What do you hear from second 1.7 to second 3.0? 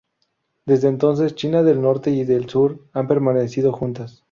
Norte y del Sur